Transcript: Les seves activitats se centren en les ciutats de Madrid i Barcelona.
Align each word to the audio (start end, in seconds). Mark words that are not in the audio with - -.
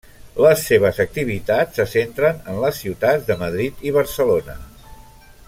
Les 0.43 0.61
seves 0.69 1.01
activitats 1.03 1.77
se 1.81 1.85
centren 1.91 2.41
en 2.55 2.59
les 2.65 2.81
ciutats 2.85 3.29
de 3.29 3.39
Madrid 3.45 3.85
i 3.91 3.95
Barcelona. 3.99 4.59